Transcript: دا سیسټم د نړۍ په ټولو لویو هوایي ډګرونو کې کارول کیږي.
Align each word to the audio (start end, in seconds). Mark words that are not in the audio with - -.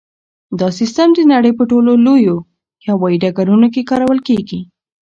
دا 0.59 0.67
سیسټم 0.79 1.09
د 1.15 1.19
نړۍ 1.33 1.51
په 1.59 1.63
ټولو 1.71 1.91
لویو 2.05 2.37
هوایي 2.89 3.17
ډګرونو 3.23 3.67
کې 3.73 3.87
کارول 3.89 4.19
کیږي. 4.27 4.59